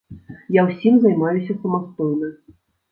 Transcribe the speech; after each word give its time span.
Я 0.59 0.63
ўсім 0.71 0.97
займаюся 1.05 1.59
самастойна. 1.61 2.37